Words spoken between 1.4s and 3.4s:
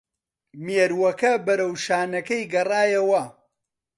بەرەو شانەکەی گەڕایەوە